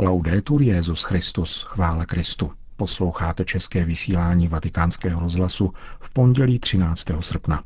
Laudetur 0.00 0.62
Jezus 0.62 1.02
Christus, 1.02 1.62
chvále 1.62 2.06
Kristu. 2.06 2.50
Posloucháte 2.76 3.44
české 3.44 3.84
vysílání 3.84 4.48
Vatikánského 4.48 5.20
rozhlasu 5.20 5.72
v 6.00 6.10
pondělí 6.10 6.58
13. 6.58 7.06
srpna. 7.20 7.62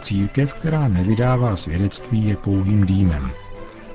Církev, 0.00 0.54
která 0.54 0.88
nevydává 0.88 1.56
svědectví, 1.56 2.28
je 2.28 2.36
pouhým 2.36 2.86
dýmem, 2.86 3.30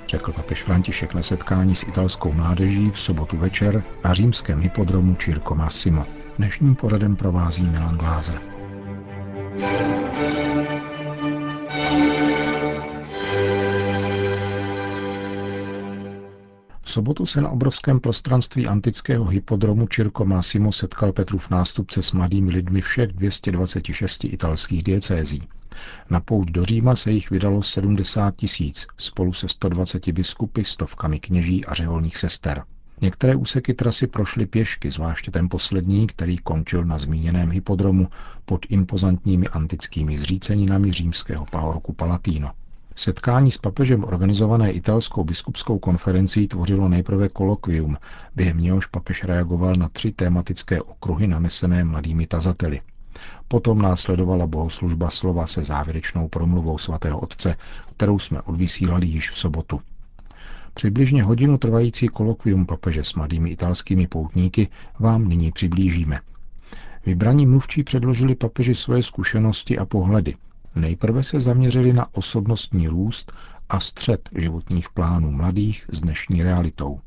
řekl 0.08 0.32
papež 0.32 0.64
František 0.64 1.14
na 1.14 1.24
setkání 1.24 1.76
s 1.76 1.84
italskou 1.84 2.32
mládeží 2.32 2.90
v 2.90 3.00
sobotu 3.00 3.38
večer 3.38 3.84
na 4.04 4.14
římském 4.14 4.62
hypodromu 4.62 5.16
Circo 5.16 5.56
Massimo. 5.56 6.06
Dnešním 6.38 6.76
pořadem 6.76 7.16
provází 7.16 7.64
Milan 7.64 7.98
Glázer. 7.98 8.55
V 16.82 16.92
sobotu 16.92 17.26
se 17.26 17.42
na 17.42 17.50
obrovském 17.50 18.00
prostranství 18.00 18.68
antického 18.68 19.26
hypodromu 19.26 19.88
Circo 19.88 20.26
Massimo 20.26 20.72
setkal 20.72 21.12
Petrův 21.12 21.50
nástupce 21.50 22.02
s 22.02 22.12
mladými 22.12 22.52
lidmi 22.52 22.82
všech 22.82 23.08
226 23.14 24.24
italských 24.24 24.84
diecézí. 24.84 25.48
Na 26.10 26.20
pouť 26.20 26.52
do 26.52 26.66
Říma 26.66 26.96
se 26.96 27.12
jich 27.12 27.30
vydalo 27.30 27.64
70 27.64 28.36
tisíc, 28.36 28.88
spolu 28.98 29.34
se 29.34 29.48
120 29.48 30.08
biskupy, 30.10 30.64
stovkami 30.64 31.20
kněží 31.20 31.66
a 31.66 31.74
řeholních 31.74 32.18
sester. 32.18 32.64
Některé 33.02 33.36
úseky 33.36 33.74
trasy 33.74 34.08
prošly 34.08 34.46
pěšky, 34.46 34.92
zvláště 34.92 35.32
ten 35.32 35.50
poslední, 35.50 36.08
který 36.08 36.38
končil 36.38 36.86
na 36.86 36.98
zmíněném 36.98 37.52
hypodromu 37.52 38.08
pod 38.46 38.66
impozantními 38.70 39.48
antickými 39.48 40.18
zříceninami 40.18 40.92
římského 40.92 41.46
pahorku 41.46 41.94
Palatino. 41.94 42.52
Setkání 42.96 43.52
s 43.52 43.58
papežem 43.58 44.04
organizované 44.04 44.72
italskou 44.72 45.24
biskupskou 45.24 45.80
konferencí 45.80 46.48
tvořilo 46.48 46.90
nejprve 46.90 47.30
kolokvium, 47.30 47.98
během 48.36 48.58
něhož 48.58 48.86
papež 48.86 49.24
reagoval 49.24 49.76
na 49.76 49.90
tři 49.90 50.12
tématické 50.12 50.82
okruhy 50.82 51.28
nanesené 51.28 51.84
mladými 51.84 52.28
tazateli. 52.28 52.82
Potom 53.48 53.82
následovala 53.82 54.48
bohoslužba 54.48 55.10
slova 55.10 55.48
se 55.48 55.64
závěrečnou 55.64 56.28
promluvou 56.28 56.78
svatého 56.78 57.20
otce, 57.20 57.56
kterou 57.98 58.20
jsme 58.20 58.42
odvysílali 58.42 59.08
již 59.08 59.32
v 59.32 59.38
sobotu. 59.38 59.82
Přibližně 60.76 61.24
hodinu 61.24 61.58
trvající 61.58 62.08
kolokvium 62.08 62.66
papeže 62.66 63.04
s 63.04 63.14
mladými 63.14 63.50
italskými 63.50 64.08
poutníky 64.08 64.68
vám 65.00 65.28
nyní 65.28 65.52
přiblížíme. 65.52 66.20
Vybraní 67.06 67.46
mluvčí 67.46 67.84
předložili 67.84 68.36
papeži 68.36 68.76
svoje 68.76 69.04
zkušenosti 69.04 69.78
a 69.78 69.86
pohledy. 69.86 70.36
Nejprve 70.76 71.24
se 71.24 71.40
zaměřili 71.40 71.94
na 71.94 72.16
osobnostní 72.16 72.88
růst 72.88 73.32
a 73.70 73.80
střed 73.80 74.30
životních 74.38 74.90
plánů 74.90 75.32
mladých 75.32 75.86
s 75.92 76.02
dnešní 76.02 76.44
realitou. 76.44 77.00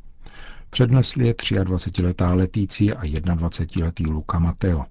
Přednesli 0.71 1.27
je 1.27 1.35
23-letá 1.35 2.35
Letície 2.35 2.95
a 2.95 3.03
21-letý 3.03 4.07
Luca 4.07 4.39
Mateo. 4.39 4.85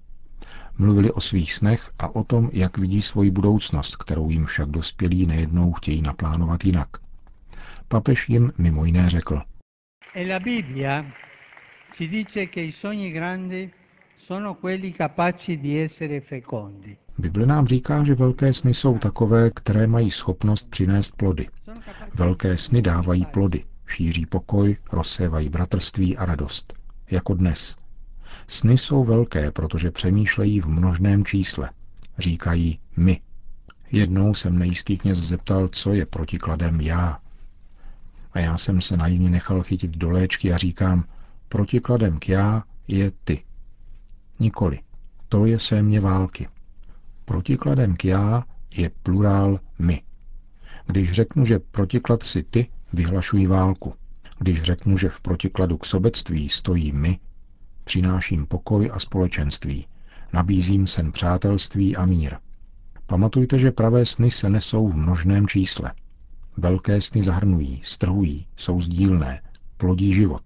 Mluvili 0.78 1.12
o 1.12 1.20
svých 1.20 1.52
snech 1.52 1.90
a 1.98 2.14
o 2.14 2.24
tom, 2.24 2.50
jak 2.52 2.78
vidí 2.78 3.02
svoji 3.02 3.30
budoucnost, 3.30 3.96
kterou 3.96 4.30
jim 4.30 4.46
však 4.46 4.68
dospělí 4.68 5.26
nejednou 5.26 5.72
chtějí 5.72 6.02
naplánovat 6.02 6.64
jinak. 6.64 6.88
Papež 7.88 8.28
jim 8.28 8.52
mimo 8.58 8.84
jiné 8.84 9.08
řekl. 9.10 9.42
E. 10.14 10.24
Bible 17.18 17.46
nám 17.46 17.66
říká, 17.66 18.04
že 18.04 18.14
velké 18.14 18.52
sny 18.52 18.74
jsou 18.74 18.98
takové, 18.98 19.50
které 19.50 19.86
mají 19.86 20.10
schopnost 20.10 20.70
přinést 20.70 21.16
plody. 21.16 21.48
Velké 22.14 22.58
sny 22.58 22.82
dávají 22.82 23.26
plody, 23.26 23.64
šíří 23.86 24.26
pokoj, 24.26 24.76
rozsévají 24.92 25.48
bratrství 25.48 26.16
a 26.16 26.24
radost. 26.26 26.74
Jako 27.10 27.34
dnes. 27.34 27.76
Sny 28.48 28.78
jsou 28.78 29.04
velké, 29.04 29.50
protože 29.50 29.90
přemýšlejí 29.90 30.60
v 30.60 30.68
množném 30.68 31.24
čísle. 31.24 31.70
Říkají 32.18 32.78
my. 32.96 33.20
Jednou 33.92 34.34
jsem 34.34 34.58
nejistý 34.58 34.98
kněz 34.98 35.18
zeptal, 35.18 35.68
co 35.68 35.92
je 35.92 36.06
protikladem 36.06 36.80
já. 36.80 37.18
A 38.32 38.38
já 38.38 38.58
jsem 38.58 38.80
se 38.80 38.96
naivně 38.96 39.30
nechal 39.30 39.62
chytit 39.62 39.90
do 39.90 40.10
léčky 40.10 40.52
a 40.52 40.56
říkám, 40.56 41.04
protikladem 41.48 42.18
k 42.18 42.28
já 42.28 42.62
je 42.88 43.12
ty. 43.24 43.44
Nikoli. 44.40 44.78
To 45.28 45.46
je 45.46 45.58
sémě 45.58 46.00
války. 46.00 46.48
Protikladem 47.24 47.96
k 47.96 48.04
já 48.04 48.44
je 48.76 48.90
plurál 49.02 49.60
my. 49.78 50.02
Když 50.86 51.12
řeknu, 51.12 51.44
že 51.44 51.58
protiklad 51.58 52.22
si 52.22 52.42
ty, 52.42 52.68
vyhlašují 52.92 53.46
válku. 53.46 53.94
Když 54.38 54.62
řeknu, 54.62 54.96
že 54.96 55.08
v 55.08 55.20
protikladu 55.20 55.78
k 55.78 55.84
sobectví 55.84 56.48
stojí 56.48 56.92
my, 56.92 57.18
přináším 57.84 58.46
pokoj 58.46 58.90
a 58.92 58.98
společenství, 58.98 59.86
nabízím 60.32 60.86
sen 60.86 61.12
přátelství 61.12 61.96
a 61.96 62.06
mír. 62.06 62.36
Pamatujte, 63.06 63.58
že 63.58 63.70
pravé 63.70 64.06
sny 64.06 64.30
se 64.30 64.50
nesou 64.50 64.88
v 64.88 64.96
množném 64.96 65.46
čísle. 65.46 65.92
Velké 66.60 67.00
sny 67.00 67.22
zahrnují, 67.22 67.80
strhují, 67.84 68.46
jsou 68.56 68.80
sdílné, 68.80 69.42
plodí 69.76 70.14
život. 70.14 70.42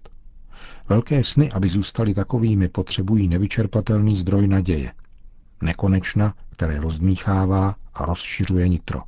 Velké 0.89 1.23
sny, 1.23 1.51
aby 1.51 1.69
zůstaly 1.69 2.13
takovými, 2.13 2.67
potřebují 2.67 3.27
nevyčerpatelný 3.27 4.15
zdroj 4.15 4.47
naděje. 4.47 4.93
Nekonečna, 5.61 6.33
které 6.49 6.79
rozdmíchává 6.79 7.75
a 7.93 8.05
rozšiřuje 8.05 8.67
nitro. 8.67 9.01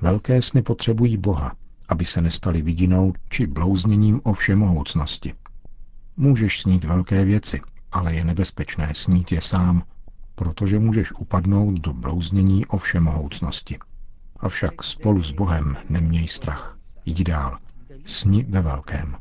Velké 0.00 0.42
sny 0.42 0.62
potřebují 0.62 1.16
Boha, 1.16 1.56
aby 1.88 2.04
se 2.04 2.22
nestali 2.22 2.62
vidinou 2.62 3.12
či 3.28 3.46
blouzněním 3.46 4.20
o 4.24 4.32
všemohoucnosti. 4.32 5.32
Můžeš 6.16 6.60
snít 6.60 6.84
velké 6.84 7.24
věci, 7.24 7.60
ale 7.92 8.14
je 8.14 8.24
nebezpečné 8.24 8.94
snít 8.94 9.32
je 9.32 9.40
sám, 9.40 9.82
protože 10.34 10.78
můžeš 10.78 11.12
upadnout 11.12 11.74
do 11.74 11.92
blouznění 11.92 12.66
o 12.66 12.76
všemohoucnosti. 12.76 13.78
Avšak 14.40 14.82
spolu 14.82 15.22
s 15.22 15.30
Bohem 15.30 15.76
neměj 15.88 16.28
strach. 16.28 16.78
Jdi 17.06 17.24
dál. 17.24 17.58
Sni 18.04 18.44
ve 18.48 18.62
velkém. 18.62 19.16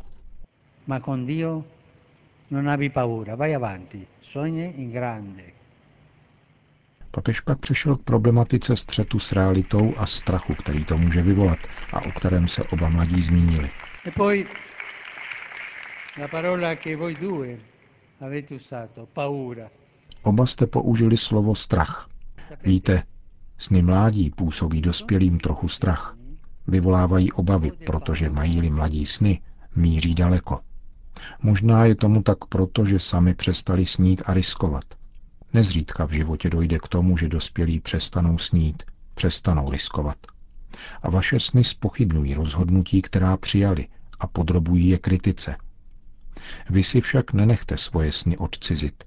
Ma 0.87 0.99
con 0.99 1.25
Dio 1.25 1.63
non 2.51 2.69
abbi 2.69 2.89
paura, 2.89 3.35
vai 3.35 3.55
avanti, 3.55 4.07
sogni 4.21 4.73
in 4.77 4.91
grande. 4.91 5.43
Papež 7.11 7.39
pak 7.39 7.59
přešel 7.59 7.95
k 7.95 8.03
problematice 8.03 8.75
střetu 8.75 9.19
s 9.19 9.31
realitou 9.31 9.93
a 9.97 10.05
strachu, 10.05 10.53
který 10.53 10.85
to 10.85 10.97
může 10.97 11.21
vyvolat 11.21 11.59
a 11.93 12.01
o 12.01 12.11
kterém 12.11 12.47
se 12.47 12.63
oba 12.63 12.89
mladí 12.89 13.21
zmínili. 13.21 13.69
E 14.07 14.11
poi 14.11 14.47
la 16.21 16.27
parola 16.27 16.75
che 16.75 16.95
voi 16.95 17.13
due 17.15 17.57
avete 18.21 18.55
usato, 18.55 19.05
paura. 19.05 19.69
Oba 20.21 20.45
jste 20.45 20.67
použili 20.67 21.17
slovo 21.17 21.55
strach. 21.55 22.09
Víte, 22.63 23.03
Sny 23.63 23.81
mládí 23.81 24.29
působí 24.29 24.81
dospělým 24.81 25.39
trochu 25.39 25.67
strach. 25.67 26.15
Vyvolávají 26.67 27.31
obavy, 27.31 27.71
protože 27.85 28.29
mají-li 28.29 28.69
mladí 28.69 29.05
sny, 29.05 29.41
míří 29.75 30.15
daleko. 30.15 30.59
Možná 31.41 31.85
je 31.85 31.95
tomu 31.95 32.23
tak 32.23 32.45
proto, 32.45 32.85
že 32.85 32.99
sami 32.99 33.33
přestali 33.33 33.85
snít 33.85 34.21
a 34.25 34.33
riskovat. 34.33 34.83
Nezřídka 35.53 36.05
v 36.05 36.11
životě 36.11 36.49
dojde 36.49 36.79
k 36.79 36.87
tomu, 36.87 37.17
že 37.17 37.29
dospělí 37.29 37.79
přestanou 37.79 38.37
snít, 38.37 38.83
přestanou 39.13 39.71
riskovat. 39.71 40.17
A 41.01 41.09
vaše 41.09 41.39
sny 41.39 41.63
spochybnují 41.63 42.33
rozhodnutí, 42.33 43.01
která 43.01 43.37
přijali 43.37 43.87
a 44.19 44.27
podrobují 44.27 44.89
je 44.89 44.97
kritice. 44.97 45.55
Vy 46.69 46.83
si 46.83 47.01
však 47.01 47.33
nenechte 47.33 47.77
svoje 47.77 48.11
sny 48.11 48.37
odcizit. 48.37 49.03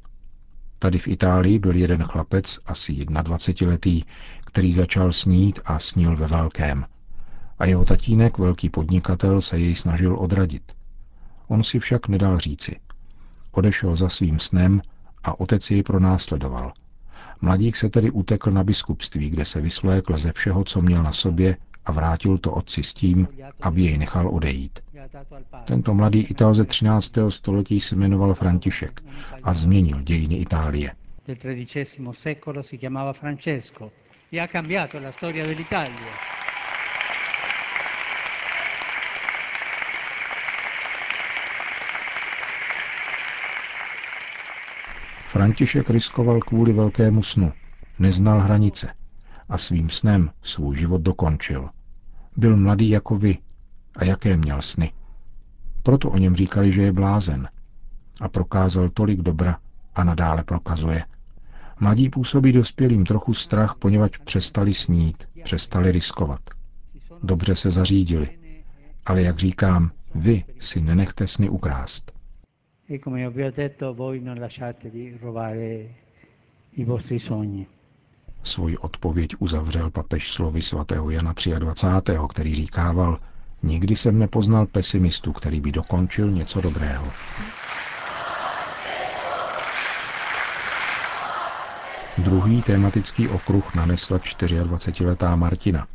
Tady 0.78 0.98
v 0.98 1.08
Itálii 1.08 1.58
byl 1.58 1.76
jeden 1.76 2.02
chlapec, 2.02 2.58
asi 2.66 2.92
21-letý, 2.92 4.04
který 4.46 4.72
začal 4.72 5.12
snít 5.12 5.60
a 5.64 5.78
snil 5.78 6.16
ve 6.16 6.26
velkém. 6.26 6.84
A 7.58 7.64
jeho 7.66 7.84
tatínek, 7.84 8.38
velký 8.38 8.70
podnikatel, 8.70 9.40
se 9.40 9.58
jej 9.58 9.74
snažil 9.74 10.16
odradit. 10.18 10.62
On 11.48 11.62
si 11.62 11.78
však 11.78 12.08
nedal 12.08 12.38
říci. 12.38 12.76
Odešel 13.52 13.96
za 13.96 14.08
svým 14.08 14.38
snem 14.38 14.82
a 15.24 15.40
otec 15.40 15.70
jej 15.70 15.82
pronásledoval. 15.82 16.72
Mladík 17.40 17.76
se 17.76 17.88
tedy 17.88 18.10
utekl 18.10 18.50
na 18.50 18.64
biskupství, 18.64 19.30
kde 19.30 19.44
se 19.44 19.60
vysvlékl 19.60 20.16
ze 20.16 20.32
všeho, 20.32 20.64
co 20.64 20.80
měl 20.80 21.02
na 21.02 21.12
sobě 21.12 21.56
a 21.84 21.92
vrátil 21.92 22.38
to 22.38 22.52
otci 22.52 22.82
s 22.82 22.92
tím, 22.92 23.28
aby 23.60 23.82
jej 23.82 23.98
nechal 23.98 24.28
odejít. 24.34 24.80
Tento 25.64 25.94
mladý 25.94 26.20
Ital 26.20 26.54
ze 26.54 26.64
13. 26.64 27.12
století 27.28 27.80
se 27.80 27.96
jmenoval 27.96 28.34
František 28.34 29.02
a 29.42 29.54
změnil 29.54 30.02
dějiny 30.02 30.36
Itálie. 30.36 30.92
Del 31.26 31.36
XIII 31.64 32.08
secolo 32.12 32.62
si 32.62 32.78
chiamava 32.78 33.12
Francesco 33.12 33.90
e 34.30 34.40
ha 34.40 34.46
cambiato 34.48 34.98
la 34.98 35.12
storia 35.12 35.44
dell'Italia. 35.44 36.34
František 45.26 45.90
riskoval 45.90 46.40
kvůli 46.40 46.72
velkému 46.72 47.22
snu. 47.22 47.52
neznal 47.98 48.40
hranice 48.40 48.94
a 49.48 49.58
svým 49.58 49.90
snem 49.90 50.30
svůj 50.42 50.76
život 50.76 51.02
dokončil. 51.02 51.70
Byl 52.36 52.56
mladý 52.56 52.90
jako 52.90 53.16
vy. 53.16 53.38
A 53.96 54.04
jaké 54.04 54.36
měl 54.36 54.62
sny? 54.62 54.92
Proto 55.82 56.10
o 56.10 56.18
něm 56.18 56.36
říkali, 56.36 56.72
že 56.72 56.82
je 56.82 56.92
blázen. 56.92 57.48
A 58.20 58.28
prokázal 58.28 58.88
tolik 58.88 59.20
dobra 59.20 59.58
a 59.94 60.04
nadále 60.04 60.44
prokazuje. 60.44 61.04
Mladí 61.80 62.10
působí 62.10 62.52
dospělým 62.52 63.06
trochu 63.06 63.34
strach, 63.34 63.74
poněvadž 63.78 64.18
přestali 64.18 64.74
snít, 64.74 65.28
přestali 65.44 65.92
riskovat. 65.92 66.40
Dobře 67.22 67.56
se 67.56 67.70
zařídili. 67.70 68.38
Ale 69.06 69.22
jak 69.22 69.38
říkám, 69.38 69.90
vy 70.14 70.44
si 70.58 70.80
nenechte 70.80 71.26
sny 71.26 71.48
ukrást. 71.48 72.12
E. 72.90 72.98
Svoji 78.42 78.78
odpověď 78.78 79.30
uzavřel 79.38 79.90
papež 79.90 80.30
slovy 80.30 80.62
svatého 80.62 81.10
Jana 81.10 81.34
23., 81.58 82.12
který 82.28 82.54
říkával, 82.54 83.18
nikdy 83.62 83.96
jsem 83.96 84.18
nepoznal 84.18 84.66
pesimistu, 84.66 85.32
který 85.32 85.60
by 85.60 85.72
dokončil 85.72 86.30
něco 86.30 86.60
dobrého. 86.60 87.12
Druhý 92.18 92.62
tematický 92.62 93.28
okruh 93.28 93.74
nanesla 93.74 94.18
24-letá 94.18 95.36
Martina. 95.36 95.86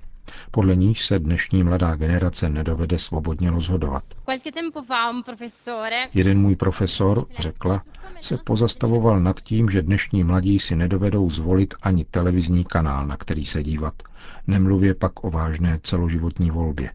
Podle 0.52 0.76
níž 0.76 1.06
se 1.06 1.20
dnešní 1.20 1.64
mladá 1.64 1.96
generace 1.96 2.50
nedovede 2.50 3.00
svobodně 3.00 3.52
rozhodovat. 3.52 4.04
Jeden 6.14 6.40
můj 6.42 6.56
profesor, 6.56 7.26
řekla, 7.40 7.84
se 8.22 8.38
pozastavoval 8.38 9.20
nad 9.20 9.42
tím, 9.42 9.70
že 9.70 9.82
dnešní 9.82 10.24
mladí 10.24 10.60
si 10.60 10.76
nedovedou 10.76 11.30
zvolit 11.30 11.74
ani 11.82 12.06
televizní 12.06 12.66
kanál, 12.66 13.08
na 13.08 13.18
který 13.18 13.46
se 13.46 13.64
dívat. 13.64 13.94
Nemluvě 14.48 14.96
pak 14.96 15.24
o 15.24 15.30
vážné 15.30 15.80
celoživotní 15.84 16.52
volbě. 16.52 16.92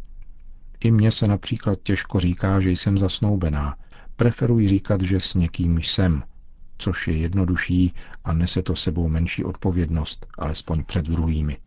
I 0.80 0.90
mně 0.90 1.10
se 1.10 1.26
například 1.26 1.78
těžko 1.82 2.20
říká, 2.20 2.60
že 2.60 2.70
jsem 2.70 2.98
zasnoubená. 2.98 3.76
Preferuji 4.16 4.68
říkat, 4.68 5.00
že 5.02 5.20
s 5.20 5.34
někým 5.34 5.78
jsem, 5.78 6.22
což 6.78 7.08
je 7.08 7.16
jednodušší 7.16 7.94
a 8.24 8.32
nese 8.32 8.62
to 8.62 8.76
sebou 8.76 9.08
menší 9.08 9.44
odpovědnost, 9.44 10.26
alespoň 10.38 10.84
před 10.84 11.04
druhými. 11.06 11.58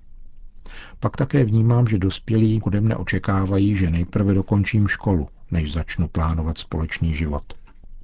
Pak 1.00 1.18
také 1.18 1.44
vnímám, 1.46 1.88
že 1.88 1.98
dospělí 1.98 2.62
ode 2.62 2.82
mne 2.82 2.96
očekávají, 2.96 3.76
že 3.76 3.90
nejprve 3.90 4.34
dokončím 4.34 4.88
školu, 4.88 5.28
než 5.52 5.74
začnu 5.74 6.08
plánovat 6.08 6.58
společný 6.58 7.14
život. 7.14 7.54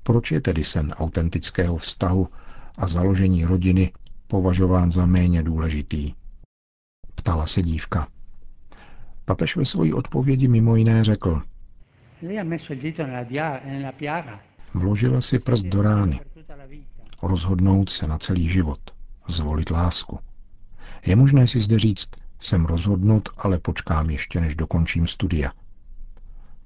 Proč 0.04 0.32
je 0.32 0.42
tedy 0.42 0.64
sen 0.64 0.92
autentického 0.92 1.78
vztahu 1.78 2.28
a 2.78 2.88
založení 2.88 3.46
rodiny 3.46 3.92
považován 4.28 4.92
za 4.92 5.06
méně 5.06 5.44
důležitý? 5.44 6.14
Ptala 7.16 7.48
se 7.48 7.62
dívka. 7.62 8.08
Papež 9.26 9.56
ve 9.56 9.66
své 9.66 9.94
odpovědi 9.94 10.48
mimo 10.48 10.76
jiné 10.76 11.04
řekl, 11.04 11.42
Vložila 14.74 15.22
si 15.22 15.40
prst 15.40 15.66
do 15.66 15.82
rány. 15.82 16.20
Rozhodnout 17.28 17.90
se 17.90 18.08
na 18.08 18.18
celý 18.18 18.50
život. 18.50 18.80
Zvolit 19.28 19.70
lásku. 19.70 20.20
Je 21.06 21.16
možné 21.16 21.48
si 21.48 21.60
zde 21.60 21.80
říct, 21.80 22.10
jsem 22.40 22.66
rozhodnut, 22.66 23.30
ale 23.38 23.60
počkám 23.60 24.10
ještě, 24.10 24.42
než 24.42 24.56
dokončím 24.56 25.08
studia. 25.08 25.52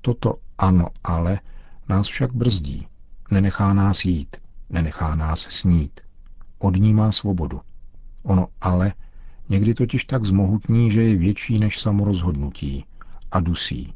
Toto 0.01 0.35
ano, 0.57 0.87
ale 1.03 1.39
nás 1.89 2.07
však 2.07 2.33
brzdí. 2.33 2.87
Nenechá 3.31 3.73
nás 3.73 4.05
jít, 4.05 4.37
nenechá 4.69 5.15
nás 5.15 5.39
snít. 5.39 5.99
Odnímá 6.57 7.11
svobodu. 7.11 7.61
Ono 8.23 8.47
ale 8.61 8.93
někdy 9.49 9.73
totiž 9.73 10.05
tak 10.05 10.25
zmohutní, 10.25 10.91
že 10.91 11.03
je 11.03 11.15
větší 11.15 11.59
než 11.59 11.79
samorozhodnutí 11.79 12.85
a 13.31 13.39
dusí. 13.39 13.93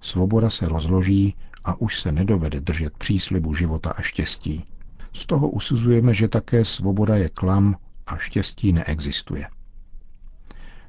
Svoboda 0.00 0.50
se 0.50 0.68
rozloží 0.68 1.34
a 1.64 1.80
už 1.80 2.00
se 2.00 2.12
nedovede 2.12 2.60
držet 2.60 2.96
příslibu 2.96 3.54
života 3.54 3.90
a 3.90 4.02
štěstí. 4.02 4.64
Z 5.12 5.26
toho 5.26 5.48
usuzujeme, 5.48 6.14
že 6.14 6.28
také 6.28 6.64
svoboda 6.64 7.16
je 7.16 7.28
klam 7.28 7.76
a 8.06 8.16
štěstí 8.16 8.72
neexistuje. 8.72 9.48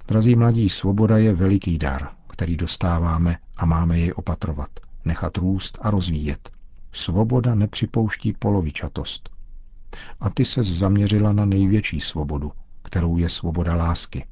Drazí 0.07 0.35
mladí, 0.35 0.69
svoboda 0.69 1.18
je 1.18 1.33
veliký 1.33 1.77
dar, 1.77 2.09
který 2.27 2.57
dostáváme 2.57 3.38
a 3.57 3.65
máme 3.65 4.00
jej 4.00 4.13
opatrovat, 4.15 4.69
nechat 5.06 5.38
růst 5.38 5.77
a 5.81 5.91
rozvíjet. 5.91 6.51
Svoboda 6.91 7.56
nepřipouští 7.56 8.33
polovičatost. 8.33 9.29
A 10.19 10.29
ty 10.29 10.45
se 10.45 10.63
zaměřila 10.63 11.33
na 11.33 11.45
největší 11.45 12.00
svobodu, 12.00 12.51
kterou 12.83 13.17
je 13.17 13.29
svoboda 13.29 13.75
lásky. 13.75 14.25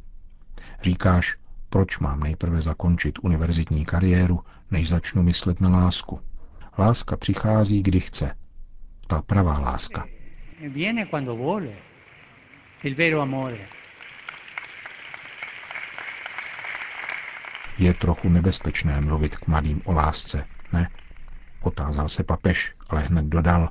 Říkáš, 0.82 1.38
proč 1.70 2.00
mám 2.00 2.20
nejprve 2.20 2.62
zakončit 2.62 3.20
univerzitní 3.24 3.86
kariéru, 3.86 4.40
než 4.72 4.90
začnu 4.90 5.24
myslet 5.24 5.62
na 5.62 5.70
lásku. 5.70 6.20
Láska 6.78 7.18
přichází, 7.18 7.84
kdy 7.84 8.00
chce. 8.00 8.36
Ta 9.10 9.22
pravá 9.22 9.60
láska. 9.60 10.06
Viene 10.62 11.06
cuando 11.06 11.36
vuole. 11.36 11.74
Il 12.84 12.96
vero 12.96 13.22
amore. 13.22 13.66
Je 17.78 17.94
trochu 17.94 18.30
nebezpečné 18.30 19.02
mluvit 19.02 19.38
k 19.38 19.48
mladým 19.48 19.82
o 19.86 19.94
lásce, 19.94 20.46
ne? 20.74 20.90
Otázal 21.62 22.10
se 22.10 22.24
papež, 22.24 22.74
ale 22.90 23.02
hned 23.02 23.26
dodal. 23.26 23.70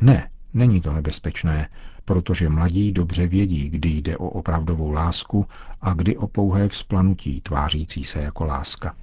Ne, 0.00 0.30
není 0.54 0.80
to 0.80 0.92
nebezpečné, 0.92 1.68
protože 2.04 2.48
mladí 2.48 2.92
dobře 2.92 3.26
vědí, 3.26 3.70
kdy 3.70 3.88
jde 3.88 4.16
o 4.16 4.28
opravdovou 4.28 4.92
lásku 4.92 5.46
a 5.80 5.94
kdy 5.94 6.16
o 6.16 6.26
pouhé 6.26 6.68
vzplanutí 6.68 7.40
tvářící 7.40 8.04
se 8.04 8.22
jako 8.22 8.44
láska. 8.44 8.96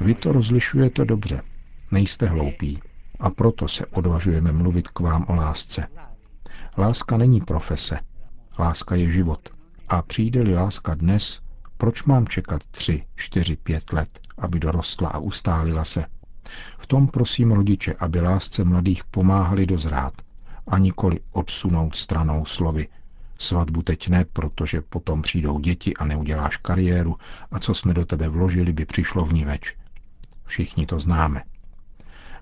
Vy 0.00 0.14
to 0.14 0.32
rozlišujete 0.32 1.04
dobře, 1.04 1.42
nejste 1.90 2.26
hloupí 2.26 2.80
a 3.20 3.30
proto 3.30 3.68
se 3.68 3.86
odvažujeme 3.86 4.52
mluvit 4.52 4.88
k 4.88 5.00
vám 5.00 5.24
o 5.28 5.34
lásce. 5.34 5.86
Láska 6.78 7.16
není 7.16 7.40
profese, 7.40 8.00
láska 8.58 8.94
je 8.94 9.10
život. 9.10 9.48
A 9.88 10.02
přijde-li 10.02 10.54
láska 10.54 10.94
dnes, 10.94 11.40
proč 11.76 12.04
mám 12.04 12.28
čekat 12.28 12.66
tři, 12.70 13.04
čtyři, 13.14 13.56
pět 13.56 13.92
let, 13.92 14.20
aby 14.38 14.60
dorostla 14.60 15.08
a 15.08 15.18
ustálila 15.18 15.84
se? 15.84 16.04
V 16.78 16.86
tom 16.86 17.08
prosím 17.08 17.52
rodiče, 17.52 17.94
aby 17.94 18.20
lásce 18.20 18.64
mladých 18.64 19.04
pomáhali 19.04 19.66
dozrát 19.66 20.12
a 20.66 20.78
nikoli 20.78 21.20
odsunout 21.32 21.96
stranou 21.96 22.44
slovy. 22.44 22.88
Svatbu 23.38 23.82
teď 23.82 24.08
ne, 24.08 24.24
protože 24.24 24.80
potom 24.82 25.22
přijdou 25.22 25.58
děti 25.58 25.96
a 25.96 26.04
neuděláš 26.04 26.56
kariéru 26.56 27.16
a 27.50 27.58
co 27.58 27.74
jsme 27.74 27.94
do 27.94 28.04
tebe 28.04 28.28
vložili, 28.28 28.72
by 28.72 28.84
přišlo 28.84 29.24
v 29.24 29.32
ní 29.32 29.44
več. 29.44 29.76
Všichni 30.44 30.86
to 30.86 30.98
známe. 30.98 31.42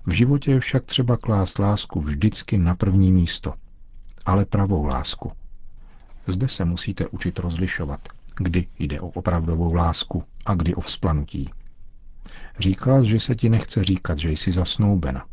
V 0.07 0.13
životě 0.13 0.51
je 0.51 0.59
však 0.59 0.85
třeba 0.85 1.17
klást 1.17 1.59
lásku 1.59 2.01
vždycky 2.01 2.57
na 2.57 2.75
první 2.75 3.11
místo, 3.11 3.53
ale 4.25 4.45
pravou 4.45 4.85
lásku– 4.85 5.31
zde 6.27 6.47
se 6.47 6.65
musíte 6.65 7.07
učit 7.07 7.39
rozlišovat, 7.39 7.99
kdy 8.37 8.67
jde 8.79 8.99
o 8.99 9.07
opravdovou 9.07 9.73
lásku 9.73 10.23
a 10.45 10.55
kdy 10.55 10.75
o 10.75 10.81
vzplanutí. 10.81 11.49
Říkala, 12.59 13.01
že 13.01 13.19
se 13.19 13.35
ti 13.35 13.49
nechce 13.49 13.83
říkat, 13.83 14.17
že 14.19 14.31
jsi 14.31 14.51
zasnoubena. 14.51 15.25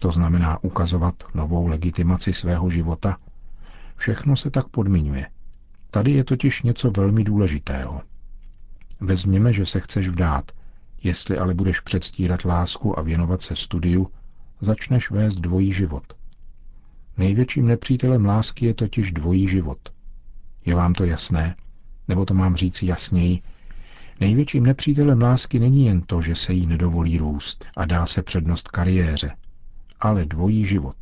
To 0.00 0.12
znamená 0.12 0.64
ukazovat 0.64 1.14
novou 1.34 1.66
legitimaci 1.66 2.32
svého 2.32 2.70
života. 2.70 3.16
Všechno 3.96 4.36
se 4.36 4.50
tak 4.50 4.68
podmiňuje. 4.68 5.30
Tady 5.90 6.10
je 6.12 6.24
totiž 6.24 6.62
něco 6.62 6.90
velmi 6.90 7.24
důležitého. 7.24 8.02
Vezměme, 9.00 9.52
že 9.52 9.66
se 9.66 9.80
chceš 9.80 10.08
vdát. 10.08 10.52
Jestli 11.04 11.38
ale 11.38 11.54
budeš 11.54 11.80
předstírat 11.80 12.44
lásku 12.44 12.98
a 12.98 13.02
věnovat 13.02 13.42
se 13.42 13.56
studiu, 13.56 14.10
začneš 14.60 15.10
vést 15.10 15.36
dvojí 15.36 15.72
život. 15.72 16.16
Největším 17.18 17.66
nepřítelem 17.66 18.24
lásky 18.24 18.66
je 18.66 18.74
totiž 18.74 19.12
dvojí 19.12 19.48
život– 19.48 19.78
je 20.64 20.74
vám 20.74 20.92
to 20.92 21.04
jasné? 21.04 21.56
Nebo 22.08 22.24
to 22.24 22.34
mám 22.34 22.56
říct 22.56 22.82
jasněji? 22.82 23.42
Největším 24.20 24.66
nepřítelem 24.66 25.22
lásky 25.22 25.58
není 25.58 25.86
jen 25.86 26.00
to, 26.00 26.22
že 26.22 26.34
se 26.34 26.52
jí 26.52 26.66
nedovolí 26.66 27.18
růst 27.18 27.66
a 27.76 27.84
dá 27.84 28.06
se 28.06 28.22
přednost 28.22 28.68
kariéře, 28.68 29.36
ale 30.00 30.24
dvojí 30.24 30.66
život. 30.66 30.96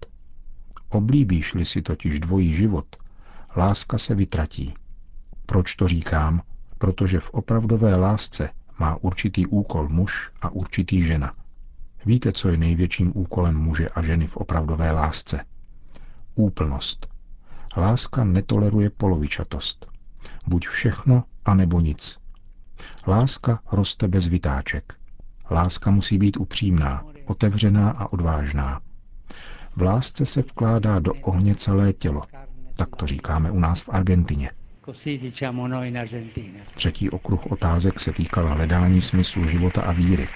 Oblíbíš-li 0.88 1.64
si 1.64 1.82
totiž 1.82 2.20
dvojí 2.20 2.54
život, 2.54 2.96
láska 3.56 3.98
se 3.98 4.14
vytratí. 4.14 4.74
Proč 5.46 5.74
to 5.76 5.88
říkám? 5.88 6.42
Protože 6.78 7.20
v 7.20 7.30
opravdové 7.30 7.96
lásce 7.96 8.48
má 8.78 8.96
určitý 9.00 9.46
úkol 9.46 9.88
muž 9.88 10.30
a 10.42 10.48
určitý 10.48 11.02
žena. 11.02 11.34
Víte, 12.06 12.32
co 12.32 12.48
je 12.48 12.56
největším 12.56 13.12
úkolem 13.14 13.56
muže 13.56 13.88
a 13.88 14.02
ženy 14.02 14.26
v 14.26 14.36
opravdové 14.36 14.90
lásce? 14.90 15.44
Úplnost. 16.34 17.08
Láska 17.76 18.24
netoleruje 18.24 18.90
polovičatost. 18.90 19.86
Buď 20.46 20.68
všechno, 20.68 21.24
anebo 21.44 21.80
nic. 21.80 22.18
Láska 23.06 23.60
roste 23.72 24.08
bez 24.08 24.26
vytáček. 24.26 24.94
Láska 25.50 25.90
musí 25.90 26.18
být 26.18 26.36
upřímná, 26.36 27.04
otevřená 27.26 27.90
a 27.90 28.12
odvážná. 28.12 28.80
V 29.76 29.82
lásce 29.82 30.26
se 30.26 30.42
vkládá 30.42 30.98
do 30.98 31.14
ohně 31.14 31.54
celé 31.54 31.92
tělo. 31.92 32.22
Tak 32.76 32.96
to 32.96 33.06
říkáme 33.06 33.50
u 33.50 33.60
nás 33.60 33.82
v 33.82 33.88
Argentině. 33.88 34.50
Třetí 36.74 37.10
okruh 37.10 37.46
otázek 37.46 38.00
se 38.00 38.12
týkal 38.12 38.48
hledání 38.48 39.02
smyslu 39.02 39.48
života 39.48 39.82
a 39.82 39.92
víry. 39.92 40.28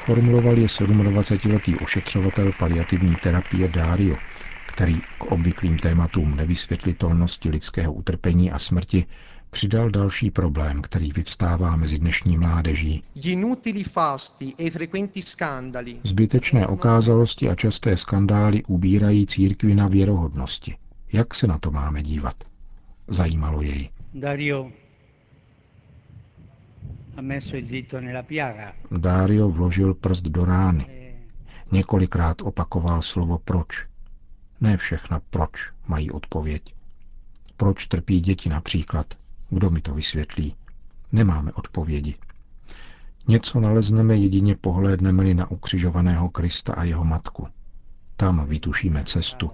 Formuloval 0.00 0.58
je 0.58 0.66
27-letý 0.66 1.76
ošetřovatel 1.76 2.52
paliativní 2.58 3.16
terapie 3.16 3.68
Dario, 3.68 4.16
který 4.66 5.00
k 5.18 5.24
obvyklým 5.24 5.78
tématům 5.78 6.36
nevysvětlitelnosti 6.36 7.48
lidského 7.48 7.92
utrpení 7.92 8.52
a 8.52 8.58
smrti 8.58 9.06
přidal 9.50 9.90
další 9.90 10.30
problém, 10.30 10.82
který 10.82 11.12
vyvstává 11.12 11.76
mezi 11.76 11.98
dnešní 11.98 12.38
mládeží. 12.38 13.04
E 14.58 14.70
Zbytečné 16.04 16.66
okázalosti 16.66 17.48
a 17.48 17.54
časté 17.54 17.96
skandály 17.96 18.62
ubírají 18.64 19.26
církvi 19.26 19.74
na 19.74 19.86
věrohodnosti. 19.86 20.76
Jak 21.12 21.34
se 21.34 21.46
na 21.46 21.58
to 21.58 21.70
máme 21.70 22.02
dívat? 22.02 22.55
Zajímalo 23.08 23.62
jej. 23.62 23.90
Dario 24.14 24.70
Dario 28.90 29.48
vložil 29.48 29.94
prst 29.94 30.24
do 30.24 30.44
rány. 30.44 31.14
Několikrát 31.72 32.42
opakoval 32.42 33.02
slovo 33.02 33.38
proč. 33.38 33.86
Ne 34.60 34.76
všechna 34.76 35.20
proč 35.30 35.72
mají 35.86 36.10
odpověď. 36.10 36.74
Proč 37.56 37.86
trpí 37.86 38.20
děti 38.20 38.48
například? 38.48 39.06
Kdo 39.50 39.70
mi 39.70 39.80
to 39.80 39.94
vysvětlí? 39.94 40.54
Nemáme 41.12 41.52
odpovědi. 41.52 42.14
Něco 43.28 43.60
nalezneme 43.60 44.16
jedině 44.16 44.56
pohlédneme-li 44.56 45.34
na 45.34 45.50
ukřižovaného 45.50 46.28
Krista 46.30 46.74
a 46.74 46.84
jeho 46.84 47.04
matku. 47.04 47.48
Tam 48.16 48.46
vytušíme 48.46 49.04
cestu, 49.04 49.50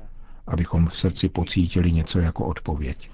abychom 0.46 0.86
v 0.88 0.96
srdci 0.96 1.28
pocítili 1.28 1.92
něco 1.92 2.18
jako 2.18 2.46
odpověď. 2.46 3.10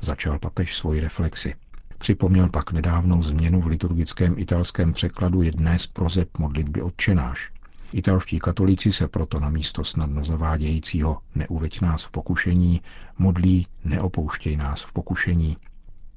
Začal 0.00 0.38
papež 0.38 0.76
svoji 0.76 1.00
reflexi. 1.00 1.54
Připomněl 1.98 2.48
pak 2.48 2.72
nedávnou 2.72 3.22
změnu 3.22 3.60
v 3.60 3.66
liturgickém 3.66 4.38
italském 4.38 4.92
překladu 4.92 5.42
jedné 5.42 5.78
z 5.78 5.86
prozeb 5.86 6.38
modlitby 6.38 6.82
odčenáš. 6.82 7.52
Italští 7.92 8.38
katolíci 8.38 8.92
se 8.92 9.08
proto 9.08 9.40
na 9.40 9.50
místo 9.50 9.84
snadno 9.84 10.24
zavádějícího 10.24 11.18
neuveď 11.34 11.80
nás 11.80 12.04
v 12.04 12.10
pokušení 12.10 12.80
modlí 13.18 13.66
neopouštěj 13.84 14.56
nás 14.56 14.82
v 14.82 14.92
pokušení, 14.92 15.56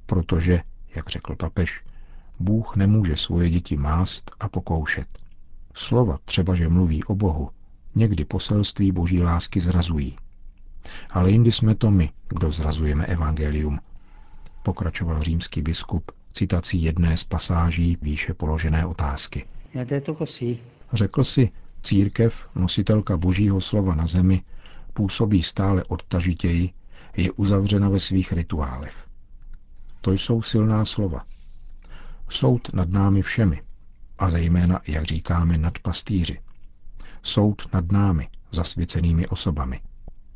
protože, 0.06 0.62
jak 0.96 1.10
řekl 1.10 1.36
papež, 1.36 1.84
Bůh 2.40 2.76
nemůže 2.76 3.18
svoje 3.18 3.50
děti 3.50 3.78
mást 3.78 4.32
a 4.40 4.50
pokoušet. 4.50 5.08
Slova 5.74 6.18
třeba, 6.26 6.56
že 6.56 6.70
mluví 6.70 7.04
o 7.04 7.16
Bohu, 7.16 7.50
někdy 7.96 8.26
poselství 8.26 8.92
boží 8.92 9.24
lásky 9.24 9.60
zrazují. 9.60 10.16
Ale 11.10 11.32
jindy 11.32 11.52
jsme 11.52 11.76
to 11.76 11.92
my, 11.92 12.10
kdo 12.28 12.52
zrazujeme 12.52 13.06
evangelium. 13.06 13.80
Pokračoval 14.64 15.24
římský 15.24 15.62
biskup 15.62 16.12
citací 16.34 16.84
jedné 16.84 17.18
z 17.18 17.24
pasáží 17.24 17.98
výše 18.02 18.34
položené 18.34 18.86
otázky. 18.86 19.46
Řekl 20.94 21.24
si, 21.24 21.52
Církev, 21.84 22.50
nositelka 22.56 23.18
božího 23.18 23.62
slova 23.62 23.96
na 23.96 24.08
zemi, 24.08 24.44
působí 24.94 25.44
stále 25.44 25.84
odtažitěji, 25.84 26.74
je 27.18 27.32
uzavřena 27.32 27.90
ve 27.90 28.00
svých 28.00 28.34
rituálech. 28.34 29.08
To 30.02 30.12
jsou 30.12 30.42
silná 30.42 30.86
slova. 30.86 31.26
Soud 32.30 32.74
nad 32.74 32.90
námi 32.90 33.22
všemi, 33.22 33.62
a 34.20 34.30
zejména, 34.30 34.82
jak 34.88 35.04
říkáme, 35.04 35.58
nad 35.58 35.80
pastýři. 35.80 36.40
Soud 37.24 37.74
nad 37.74 37.92
námi, 37.92 38.28
zasvěcenými 38.52 39.28
osobami. 39.28 39.82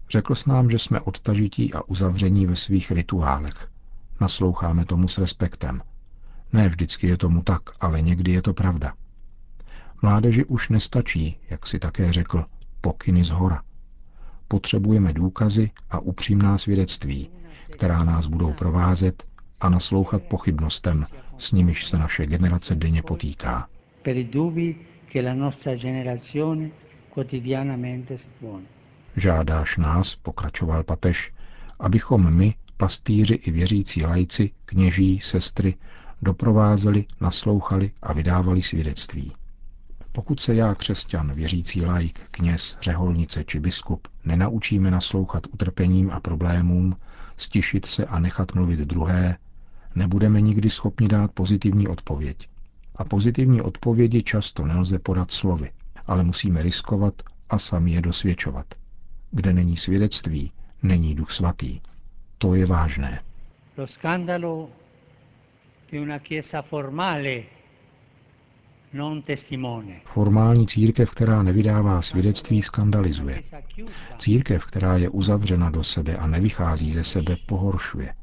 Řekl 0.10 0.36
s 0.36 0.46
nám, 0.46 0.70
že 0.70 0.80
jsme 0.80 1.00
odtažití 1.02 1.74
a 1.74 1.82
uzavření 1.82 2.46
ve 2.46 2.56
svých 2.56 2.92
rituálech. 2.92 3.68
Nasloucháme 4.22 4.86
tomu 4.86 5.08
s 5.08 5.18
respektem. 5.18 5.82
Ne 6.54 6.70
vždycky 6.70 7.08
je 7.08 7.18
tomu 7.18 7.42
tak, 7.42 7.62
ale 7.80 8.02
někdy 8.02 8.32
je 8.32 8.42
to 8.42 8.54
pravda. 8.54 8.94
Mládeži 10.02 10.46
už 10.46 10.70
nestačí, 10.70 11.38
jak 11.50 11.68
si 11.68 11.80
také 11.80 12.14
řekl, 12.14 12.46
pokyny 12.82 13.24
z 13.24 13.30
hora. 13.30 13.62
Potřebujeme 14.48 15.14
důkazy 15.14 15.72
a 15.90 16.00
upřímná 16.00 16.58
svědectví, 16.58 17.30
která 17.72 18.04
nás 18.04 18.28
budou 18.28 18.54
provázet 18.54 19.24
a 19.62 19.70
naslouchat 19.70 20.24
pochybnostem, 20.24 21.06
s 21.38 21.52
nimiž 21.52 21.86
se 21.86 21.98
naše 21.98 22.26
generace 22.26 22.76
denně 22.76 23.02
potýká. 23.04 23.68
Žádáš 29.20 29.78
nás, 29.78 30.16
pokračoval 30.16 30.84
papež, 30.84 31.34
abychom 31.80 32.34
my, 32.34 32.56
pastýři 32.78 33.34
i 33.34 33.52
věřící 33.52 34.06
lajci, 34.06 34.52
kněží, 34.66 35.20
sestry, 35.20 35.76
doprovázeli, 36.22 37.06
naslouchali 37.22 37.92
a 38.02 38.14
vydávali 38.14 38.62
svědectví. 38.62 39.32
Pokud 40.12 40.40
se 40.40 40.56
já, 40.56 40.76
křesťan, 40.76 41.34
věřící 41.34 41.86
laik, 41.86 42.20
kněz, 42.32 42.78
řeholnice 42.82 43.44
či 43.44 43.60
biskup, 43.60 44.08
nenaučíme 44.26 44.92
naslouchat 44.92 45.48
utrpením 45.48 46.12
a 46.12 46.20
problémům, 46.20 46.98
stišit 47.38 47.86
se 47.86 48.06
a 48.06 48.20
nechat 48.20 48.56
mluvit 48.56 48.80
druhé, 48.80 49.38
nebudeme 49.96 50.42
nikdy 50.42 50.70
schopni 50.70 51.08
dát 51.08 51.32
pozitivní 51.32 51.88
odpověď. 51.88 52.50
A 52.96 53.04
pozitivní 53.04 53.62
odpovědi 53.62 54.24
často 54.24 54.66
nelze 54.66 55.00
podat 55.00 55.32
slovy, 55.32 55.72
ale 56.08 56.24
musíme 56.24 56.64
riskovat 56.64 57.14
a 57.50 57.60
sami 57.60 57.92
je 57.92 58.02
dosvědčovat. 58.02 58.66
Kde 59.32 59.54
není 59.54 59.78
svědectví, 59.78 60.52
není 60.84 61.16
duch 61.16 61.32
svatý. 61.32 61.82
To 62.38 62.56
je 62.56 62.66
vážné. 62.66 63.22
Lo 63.78 63.88
scandalo 63.88 64.70
di 65.92 66.00
una 66.00 66.20
chiesa 66.20 66.62
formale 66.62 67.44
Formální 70.06 70.68
církev, 70.68 71.12
která 71.12 71.44
nevydává 71.44 72.02
svědectví, 72.02 72.62
skandalizuje. 72.62 73.42
Církev, 74.18 74.66
která 74.66 74.98
je 74.98 75.10
uzavřena 75.10 75.70
do 75.70 75.84
sebe 75.84 76.16
a 76.16 76.28
nevychází 76.28 76.92
ze 76.92 77.04
sebe, 77.04 77.36
pohoršuje. 77.46 78.14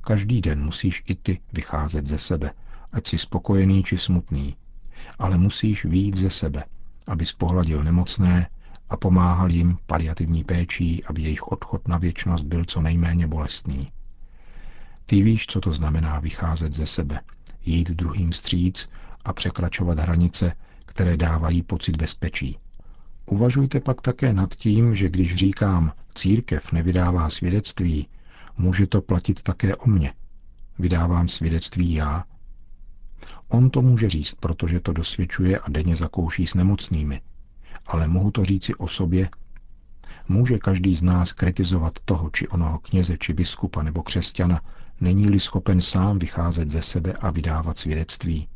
Každý 0.00 0.40
den 0.40 0.64
musíš 0.64 1.02
i 1.06 1.14
ty 1.14 1.40
vycházet 1.52 2.06
ze 2.06 2.18
sebe, 2.18 2.50
ať 2.92 3.06
jsi 3.06 3.18
spokojený 3.18 3.82
či 3.82 3.98
smutný, 3.98 4.56
ale 5.18 5.38
musíš 5.38 5.84
výjít 5.84 6.16
ze 6.16 6.30
sebe, 6.30 6.64
abys 7.08 7.32
pohladil 7.32 7.84
nemocné 7.84 8.48
a 8.88 8.96
pomáhal 8.96 9.50
jim 9.50 9.78
paliativní 9.86 10.44
péčí, 10.44 11.04
aby 11.04 11.22
jejich 11.22 11.48
odchod 11.48 11.88
na 11.88 11.98
věčnost 11.98 12.46
byl 12.46 12.64
co 12.64 12.80
nejméně 12.80 13.26
bolestný. 13.26 13.88
Ty 15.06 15.22
víš, 15.22 15.46
co 15.46 15.60
to 15.60 15.72
znamená 15.72 16.20
vycházet 16.20 16.72
ze 16.72 16.86
sebe, 16.86 17.20
jít 17.64 17.90
druhým 17.90 18.32
stříc 18.32 18.88
a 19.24 19.32
překračovat 19.32 19.98
hranice, 19.98 20.52
které 20.86 21.16
dávají 21.16 21.62
pocit 21.62 21.96
bezpečí. 21.96 22.58
Uvažujte 23.26 23.80
pak 23.80 24.00
také 24.00 24.32
nad 24.32 24.54
tím, 24.54 24.94
že 24.94 25.08
když 25.08 25.34
říkám, 25.34 25.92
církev 26.14 26.72
nevydává 26.72 27.30
svědectví, 27.30 28.08
může 28.58 28.86
to 28.86 29.02
platit 29.02 29.42
také 29.42 29.76
o 29.76 29.88
mně. 29.88 30.12
Vydávám 30.78 31.28
svědectví 31.28 31.94
já. 31.94 32.24
On 33.48 33.70
to 33.70 33.82
může 33.82 34.08
říct, 34.08 34.34
protože 34.34 34.80
to 34.80 34.92
dosvědčuje 34.92 35.58
a 35.58 35.70
denně 35.70 35.96
zakouší 35.96 36.46
s 36.46 36.54
nemocnými. 36.54 37.20
Ale 37.86 38.08
mohu 38.08 38.30
to 38.30 38.44
říci 38.44 38.74
o 38.74 38.88
sobě. 38.88 39.28
Může 40.28 40.58
každý 40.58 40.96
z 40.96 41.02
nás 41.02 41.32
kritizovat 41.32 41.98
toho 42.04 42.30
či 42.30 42.48
onoho 42.48 42.78
kněze 42.78 43.16
či 43.18 43.32
biskupa 43.32 43.82
nebo 43.82 44.02
křesťana, 44.02 44.60
není-li 45.00 45.40
schopen 45.40 45.80
sám 45.80 46.18
vycházet 46.18 46.70
ze 46.70 46.82
sebe 46.82 47.12
a 47.12 47.30
vydávat 47.30 47.78
svědectví. 47.78 48.48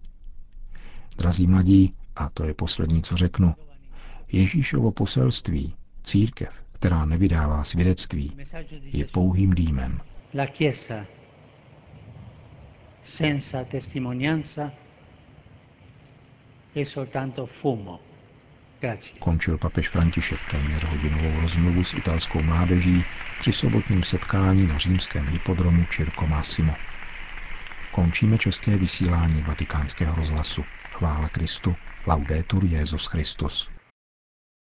Drazí 1.19 1.47
mladí, 1.47 1.95
a 2.17 2.29
to 2.29 2.45
je 2.45 2.55
poslední, 2.55 3.03
co 3.03 3.17
řeknu, 3.17 3.55
Ježíšovo 4.33 4.93
poselství, 4.93 5.75
církev, 6.05 6.65
která 6.73 7.05
nevydává 7.05 7.65
svědectví, 7.65 8.33
je 8.83 9.05
pouhým 9.07 9.55
dýmem. 9.55 10.01
La 10.35 10.47
Chiesa 10.47 11.07
senza 13.03 13.65
testimonianza 13.65 14.73
è 16.73 16.83
soltanto 16.85 17.47
fumo. 17.47 18.10
Končil 19.19 19.59
papež 19.59 19.89
František 19.89 20.47
téměř 20.47 20.85
hodinovou 20.85 21.41
rozmluvu 21.41 21.85
s 21.85 21.95
italskou 21.95 22.43
mládeží 22.43 23.07
při 23.39 23.53
sobotním 23.53 24.03
setkání 24.03 24.67
na 24.67 24.79
římském 24.79 25.29
hypodromu 25.29 25.87
Circo 25.93 26.27
Massimo. 26.27 26.77
Končíme 27.91 28.39
české 28.39 28.79
vysílání 28.79 29.43
vatikánského 29.43 30.17
rozhlasu. 30.17 30.65
Chvála 30.93 31.29
Kristu. 31.29 31.77
Laudetur 32.07 32.65
Jezus 32.65 33.07
Christus. 33.07 33.70